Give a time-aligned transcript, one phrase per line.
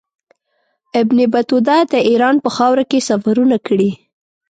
[1.01, 3.91] ابن بطوطه د ایران په خاوره کې سفرونه کړي.